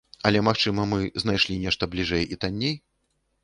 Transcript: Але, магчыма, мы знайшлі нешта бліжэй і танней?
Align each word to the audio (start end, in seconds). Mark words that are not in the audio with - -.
Але, 0.29 0.39
магчыма, 0.47 0.85
мы 0.93 0.99
знайшлі 1.25 1.59
нешта 1.67 1.93
бліжэй 1.95 2.29
і 2.33 2.43
танней? 2.43 2.77